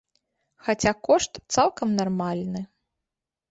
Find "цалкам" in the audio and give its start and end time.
1.53-1.89